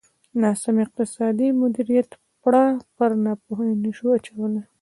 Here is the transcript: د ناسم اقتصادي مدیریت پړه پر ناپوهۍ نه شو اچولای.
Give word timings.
د 0.31 0.33
ناسم 0.43 0.75
اقتصادي 0.85 1.47
مدیریت 1.61 2.09
پړه 2.41 2.65
پر 2.95 3.11
ناپوهۍ 3.25 3.71
نه 3.83 3.91
شو 3.97 4.07
اچولای. 4.17 4.63